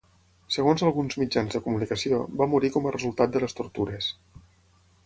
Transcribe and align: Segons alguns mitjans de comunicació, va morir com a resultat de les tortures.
Segons 0.53 0.83
alguns 0.87 1.17
mitjans 1.23 1.53
de 1.57 1.61
comunicació, 1.67 2.23
va 2.41 2.49
morir 2.55 2.73
com 2.79 2.89
a 2.89 2.95
resultat 2.99 3.35
de 3.39 3.45
les 3.47 3.59
tortures. 3.63 4.11